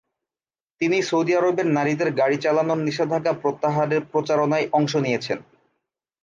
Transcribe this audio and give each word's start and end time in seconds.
তিনি 0.81 0.97
সৌদি 1.01 1.33
আরবে 1.35 1.63
নারীদের 1.69 2.09
গাড়ি 2.13 2.37
চালানোর 2.37 2.79
নিষেধাজ্ঞা 2.87 3.33
প্রত্যাহারের 3.41 4.01
প্রচারণায় 4.11 4.67
অংশ 4.71 4.93
নিয়েছেন। 4.97 5.39